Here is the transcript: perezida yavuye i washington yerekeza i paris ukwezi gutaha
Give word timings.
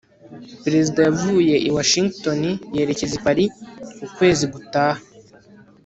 perezida 0.63 0.99
yavuye 1.07 1.55
i 1.67 1.69
washington 1.77 2.41
yerekeza 2.75 3.13
i 3.19 3.23
paris 3.25 3.51
ukwezi 4.07 4.45
gutaha 4.53 5.01